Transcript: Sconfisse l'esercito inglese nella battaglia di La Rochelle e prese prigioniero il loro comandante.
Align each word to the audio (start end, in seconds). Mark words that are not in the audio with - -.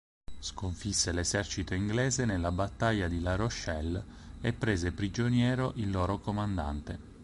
Sconfisse 0.39 1.11
l'esercito 1.11 1.75
inglese 1.75 2.25
nella 2.25 2.51
battaglia 2.51 3.07
di 3.07 3.19
La 3.21 3.35
Rochelle 3.35 4.03
e 4.41 4.51
prese 4.51 4.93
prigioniero 4.93 5.73
il 5.75 5.91
loro 5.91 6.17
comandante. 6.17 6.97